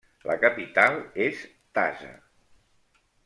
La 0.27 0.35
capital 0.43 0.97
és 1.27 1.43
Taza. 1.79 2.09